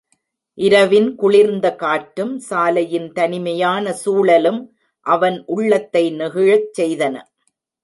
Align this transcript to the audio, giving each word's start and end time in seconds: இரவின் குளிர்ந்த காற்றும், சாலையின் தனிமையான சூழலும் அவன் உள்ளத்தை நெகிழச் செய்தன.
இரவின் 0.57 1.09
குளிர்ந்த 1.15 1.67
காற்றும், 1.75 2.39
சாலையின் 2.39 3.07
தனிமையான 3.11 3.93
சூழலும் 3.93 4.61
அவன் 5.05 5.37
உள்ளத்தை 5.47 6.03
நெகிழச் 6.19 6.69
செய்தன. 6.79 7.15